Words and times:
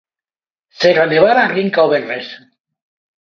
Serra 0.83 1.03
Nevada 1.11 1.43
arrinca 1.47 1.85
o 1.89 1.91
venres. 1.93 2.31